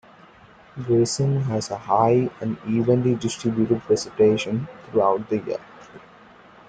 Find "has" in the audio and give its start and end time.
1.43-1.69